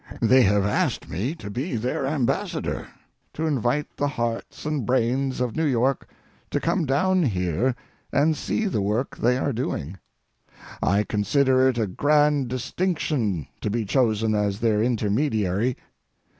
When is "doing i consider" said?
9.53-11.67